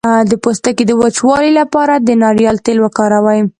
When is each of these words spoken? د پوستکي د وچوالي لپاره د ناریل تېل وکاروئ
د 0.31 0.33
پوستکي 0.43 0.83
د 0.87 0.91
وچوالي 1.03 1.51
لپاره 1.59 1.93
د 1.97 2.09
ناریل 2.21 2.57
تېل 2.65 2.77
وکاروئ 2.81 3.41